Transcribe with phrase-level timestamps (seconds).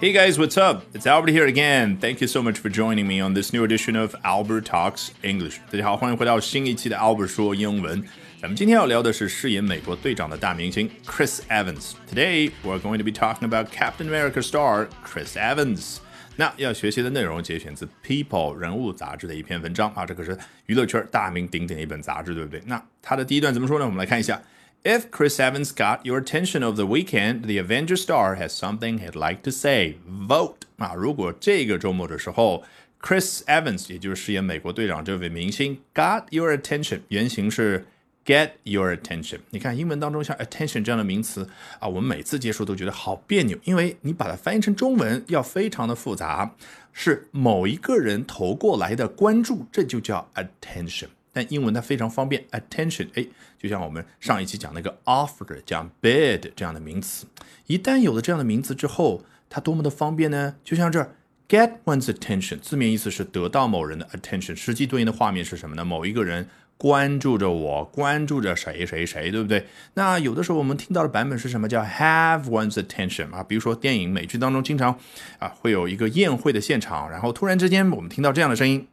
[0.00, 0.82] Hey guys, what's up?
[0.94, 1.96] It's Albert here again.
[1.98, 5.58] Thank you so much for joining me on this new edition of Albert Talks English.
[5.70, 8.02] 大家好，欢迎回到新一期的 Albert 说英文。
[8.40, 11.92] 咱们今天要聊的是饰演美国队长的大明星 Chris Evans.
[12.12, 15.98] Today we're going to be talking about Captain America star Chris Evans.
[16.34, 22.60] 那要学习的内容节选自《People》人物杂志的一篇文章啊，这可是娱乐圈大名鼎鼎的一本杂志，对不对？
[22.66, 23.84] 那它的第一段怎么说呢？
[23.84, 24.42] 我们来看一下。
[24.87, 29.17] If Chris Evans got your attention over the weekend, the Avenger star has something he'd
[29.17, 29.97] like to say.
[30.07, 30.93] Vote 啊！
[30.95, 32.63] 如果这个周末的时候
[33.01, 37.85] ，Chris Evans，也就是饰演美国队长这位明星，got your attention，原型是
[38.23, 39.39] get your attention。
[39.49, 46.55] 你看英文当中像 attention 这样的名词啊，我们每次接触都觉得好别扭，因为你把它翻译成中文要非常的复杂，
[46.93, 51.07] 是某一个人投过来的关注，这就叫 attention。
[51.37, 53.23] 但英文它非常方便，attention，哎，
[53.59, 57.27] 就像我们上一期讲那个 offer 讲 bid 这样的名词，
[57.67, 60.55] 一旦有了这样的名词之后，它多么的方便呢？
[60.63, 61.13] 就像这儿
[61.47, 65.85] get one's attention，字面意思是得到某人的 attention，实际对应的画面是什么呢？
[65.85, 69.67] 某一个人关注着我，关注着谁谁谁，对不对？
[69.93, 71.69] 那有的时候我们听到的版本是什么？
[71.69, 74.97] 叫 have one's attention 啊，比如说电影美剧当中经常
[75.37, 78.87] 啊会有一个宴会的现场，然后突然之间我们听到这样的声音。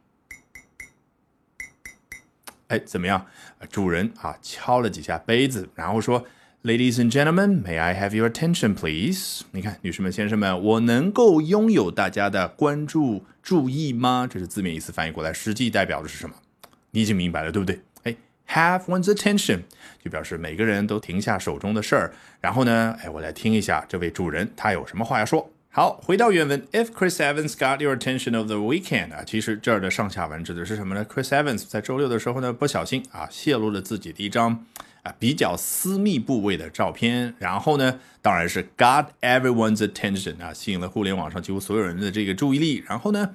[2.67, 3.25] 哎，怎么样？
[3.69, 6.25] 主人啊，敲了几下杯子，然后说
[6.63, 14.27] ：“Ladies and gentlemen, may I have your attention, please？” 你看，女士们、先生们，我能够拥有大家的关注、注意吗？
[14.27, 16.35] 这是字面意思翻译过来，实际代表的是什么？
[16.89, 17.79] 你已经明白了，对不对？
[18.03, 18.15] 哎
[18.47, 19.61] ，have one's attention
[20.03, 25.51] 就表示每个人都停下手中的事儿，然后呢，哎，我来听一下这位主人他有什么话要说。
[25.75, 34.65] 好，回到原文，If Chris Evans got your attention over the weekend 啊，其实这儿的上下文指的是什么呢？Chris Evans 在周六的时候呢，不小心啊，泄露了自己的一张
[35.03, 42.81] 啊比较私密部位的照片，然后呢，当然是 got everyone's attention 啊，吸引了互联网上几乎所有人的这个注意力。
[42.87, 43.31] 然后呢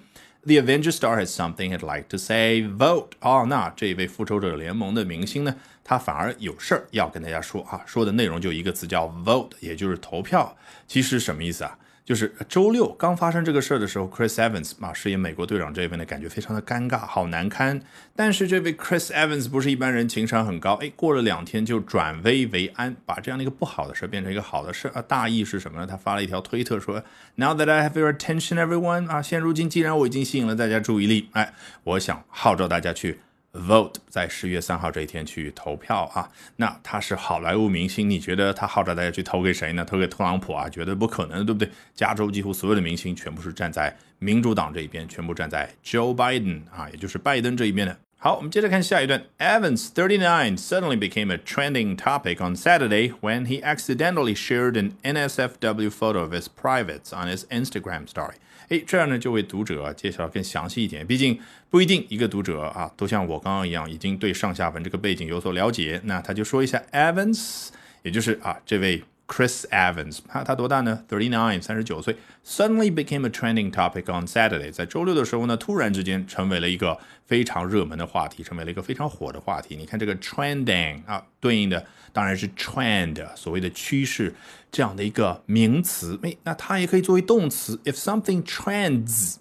[0.46, 2.62] ，The Avenger star has something he'd like to say.
[2.62, 10.56] Vote 哦，那这位复仇者联盟的明星呢，他反而有事儿要跟大家说啊，说的内容就一个词叫 vote，也就是投票。
[10.88, 11.76] 其实什么意思啊？
[12.10, 17.80] 就是周六刚发生这个事儿的时候，Chris Evans 啊饰演美国队长这一位呢，感觉非常的尴尬，好难堪。
[18.16, 20.74] 但是这位 Chris Evans 不是一般人，情商很高。
[20.82, 25.00] 哎，过了两天就转危为安，把这样的一个不好的事变成一个好的事啊。
[25.02, 25.86] 大意是什么呢？
[25.86, 27.00] 他发了一条推特说
[27.36, 31.54] ：“Now that I have your attention, everyone 啊，现如今既然我已经吸引了大家注意力，哎，
[31.84, 33.20] 我想号召大家去。”
[33.52, 39.84] Vote 在十月三号这一天去投票啊，那他是好莱坞明星，你觉得他号召大家去投给谁呢？
[39.84, 40.68] 投给特朗普啊？
[40.68, 41.68] 绝对不可能，对不对？
[41.94, 47.98] 加州几乎所有的明星全部是站在民主党这一边，全部站在 Joe Biden 啊，也就是拜登这一边的。
[48.19, 49.23] 好，我们接着看下一段。
[49.37, 56.21] Evans, 39, suddenly became a trending topic on Saturday when he accidentally shared an NSFW photo
[56.21, 58.33] of his privates on his Instagram story.
[58.69, 61.05] 哎，这样呢就为读者介绍更详细一点。
[61.05, 66.01] 毕竟不一定一个读者啊都像我刚刚一样，已经对上下文这个背景有所了解。
[66.05, 67.67] 那他就说一下，Evans，
[68.01, 69.03] 也就是啊这位。
[69.30, 72.16] Chris Evans，他他多大呢？Thirty nine，三十九岁。
[72.44, 79.76] Suddenly became a trending topic on Saturday，在周六的时候呢，突然之间成为了一个非常热门的话题，成为了一个非常火的话题。
[79.76, 84.34] 你看这个 trending 啊，对应的当然是 trend，所谓的趋势
[84.72, 86.18] 这样的一个名词。
[86.24, 87.78] 哎，那它也可以作为动词。
[87.84, 89.36] If something trends。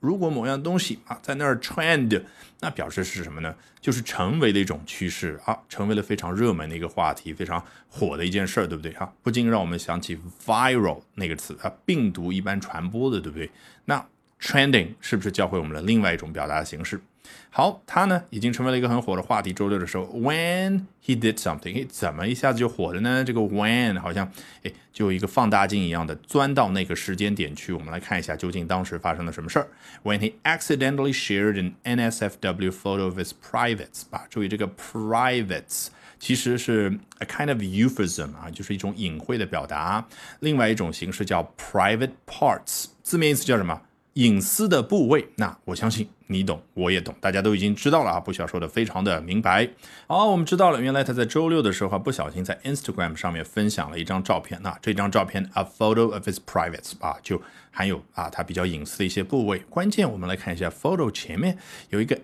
[0.00, 2.22] 如果某样东西啊在那儿 trend，
[2.60, 3.54] 那表示是什么呢？
[3.80, 9.12] 就是成为了一种趋势啊，成为了非常热门的一个话题，非常火的一件事儿，对不对哈？
[9.22, 13.50] 不禁让我们想起 viral 那个词啊，病毒一般传播的，对不对？
[13.84, 14.06] 那
[14.42, 17.00] trending 是不是教会我们了另外一种表达形式？
[17.48, 19.52] 好，他呢已经成为了一个很火的话题。
[19.52, 23.22] 周六的时候，when he did something，哎，怎么一下子就火了呢？
[23.22, 24.30] 这个 when 好像
[24.64, 27.72] 哎，就一个放大镜一样的钻到那个时间点去。
[27.72, 29.68] 我们来看一下究竟当时发生了什么事儿。
[30.02, 35.88] When he accidentally shared an NSFW photo of his privates，啊，注意这个 privates
[36.18, 40.06] 其实是 a kind of euphemism 啊，就是一种隐晦的表达。
[40.40, 43.80] 另外一种形式叫 private parts，字面意思叫什么？
[44.14, 49.66] 隐私的部位，那我相信你懂，我也懂，大家都已经知道了啊，不需要说的非常的明白。
[50.06, 59.60] 好，我们知道了，原来他在周六的时候不小心在 Instagram 上面分享了一张照片，那这张照片 a photo of his privates 啊，就含有啊他比较隐私的一些部位。
[59.70, 61.56] 关键我们来看一下 photo 前面
[61.88, 62.20] 有一个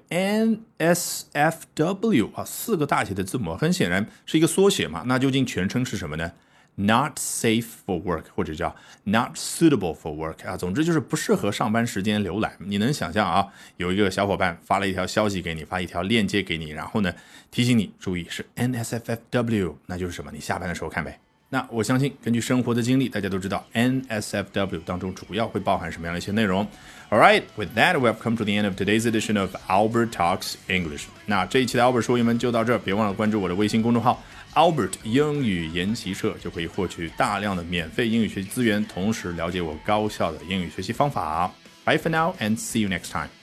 [0.79, 6.32] NSFW 啊，四个大写的字母，很显然是一个缩写嘛，那究竟全称是什么呢
[6.80, 12.52] ？Not safe for work，或者叫 not suitable for work 啊，总之就是不适合上班时间浏览。
[12.60, 13.48] 你能想象啊，
[13.78, 17.12] 有一个小伙伴发了一条消息给你，发一条链接给你，然后呢
[17.50, 20.30] 提醒你注意是 NSFW，那就是什么？
[20.32, 21.19] 你下班的时候看呗。
[21.50, 26.66] 那我相信，根据生活的经历，大家都知道 NSFW 当中主要会包含什么样的一些内容。
[27.10, 30.56] All right, with that, we have come to the end of today's edition of Albert Talks
[30.68, 31.04] English.
[31.24, 34.22] 那这一期的 Albert 说英文就到这儿，别忘了关注我的微信公众号
[34.52, 41.50] Albert 英语研习社，就可以获取大量的免费英语学习资源，同时了解我高效的英语学习方法。
[41.86, 43.38] Bye for now and see you next time.